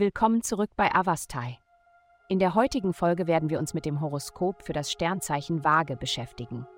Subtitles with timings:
[0.00, 1.58] Willkommen zurück bei Avastai.
[2.28, 6.68] In der heutigen Folge werden wir uns mit dem Horoskop für das Sternzeichen Waage beschäftigen.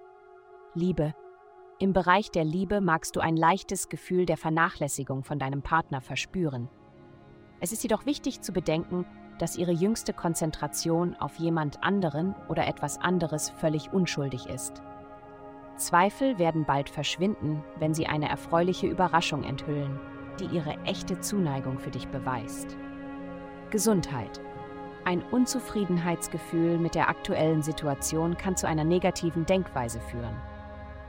[0.72, 1.14] Liebe.
[1.78, 6.71] Im Bereich der Liebe magst du ein leichtes Gefühl der Vernachlässigung von deinem Partner verspüren.
[7.60, 9.04] Es ist jedoch wichtig zu bedenken,
[9.38, 14.80] dass ihre jüngste Konzentration auf jemand anderen oder etwas anderes völlig unschuldig ist.
[15.76, 20.00] Zweifel werden bald verschwinden, wenn sie eine erfreuliche Überraschung enthüllen,
[20.41, 22.78] die ihre echte Zuneigung für dich beweist.
[23.70, 24.41] Gesundheit.
[25.05, 30.37] Ein Unzufriedenheitsgefühl mit der aktuellen Situation kann zu einer negativen Denkweise führen.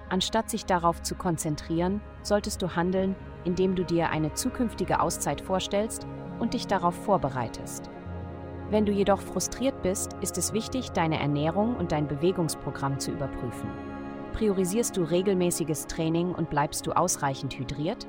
[0.09, 6.05] Anstatt sich darauf zu konzentrieren, solltest du handeln, indem du dir eine zukünftige Auszeit vorstellst
[6.39, 7.89] und dich darauf vorbereitest.
[8.69, 13.69] Wenn du jedoch frustriert bist, ist es wichtig, deine Ernährung und dein Bewegungsprogramm zu überprüfen.
[14.33, 18.07] Priorisierst du regelmäßiges Training und bleibst du ausreichend hydriert?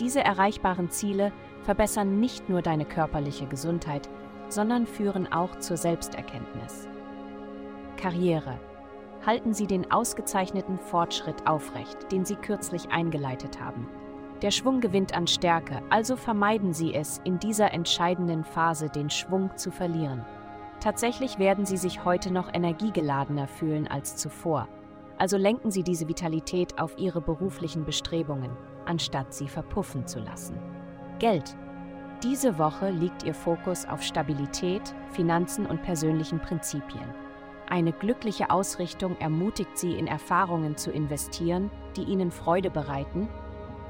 [0.00, 1.30] Diese erreichbaren Ziele
[1.62, 4.08] verbessern nicht nur deine körperliche Gesundheit,
[4.48, 6.88] sondern führen auch zur Selbsterkenntnis.
[7.98, 8.58] Karriere.
[9.26, 13.86] Halten Sie den ausgezeichneten Fortschritt aufrecht, den Sie kürzlich eingeleitet haben.
[14.40, 19.54] Der Schwung gewinnt an Stärke, also vermeiden Sie es, in dieser entscheidenden Phase den Schwung
[19.56, 20.24] zu verlieren.
[20.80, 24.66] Tatsächlich werden Sie sich heute noch energiegeladener fühlen als zuvor,
[25.20, 30.58] also lenken Sie diese Vitalität auf Ihre beruflichen Bestrebungen, anstatt sie verpuffen zu lassen.
[31.18, 31.54] Geld.
[32.22, 37.14] Diese Woche liegt Ihr Fokus auf Stabilität, Finanzen und persönlichen Prinzipien.
[37.68, 43.28] Eine glückliche Ausrichtung ermutigt Sie, in Erfahrungen zu investieren, die Ihnen Freude bereiten,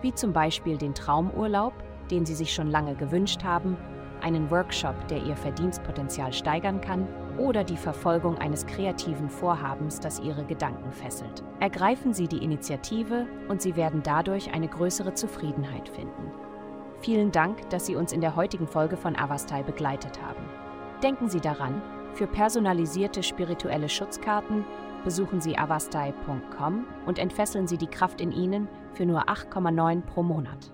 [0.02, 1.74] wie zum Beispiel den Traumurlaub,
[2.10, 3.76] den Sie sich schon lange gewünscht haben,
[4.22, 7.06] einen Workshop, der Ihr Verdienstpotenzial steigern kann,
[7.38, 11.42] oder die Verfolgung eines kreativen Vorhabens, das Ihre Gedanken fesselt.
[11.60, 16.30] Ergreifen Sie die Initiative und Sie werden dadurch eine größere Zufriedenheit finden.
[17.00, 20.44] Vielen Dank, dass Sie uns in der heutigen Folge von Avastai begleitet haben.
[21.02, 21.80] Denken Sie daran,
[22.12, 24.64] für personalisierte spirituelle Schutzkarten
[25.04, 30.72] besuchen Sie avastai.com und entfesseln Sie die Kraft in Ihnen für nur 8,9 pro Monat.